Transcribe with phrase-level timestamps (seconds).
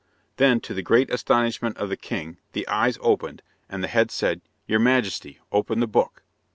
[0.37, 4.41] Then, to the great astonishment of the king, the eyes opened, and the head said,
[4.65, 6.23] "Your majesty, open the book."